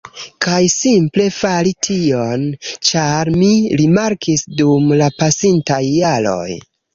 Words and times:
Kaj 0.43 0.59
simple 0.75 1.25
fari 1.35 1.73
tion, 1.87 2.45
ĉar 2.91 3.31
mi 3.43 3.51
rimarkis 3.83 4.45
dum 4.63 4.89
la 5.03 5.11
pasintaj 5.21 5.81
jaroj 5.91 6.49